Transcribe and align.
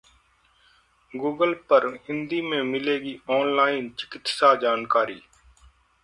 Google 1.13 1.53
पर 1.69 1.85
हिंदी 2.07 2.41
में 2.41 2.61
मिलेगी 2.63 3.15
ऑनलाइन 3.29 3.89
चिकित्सा 3.99 4.53
जानकारी 4.61 5.21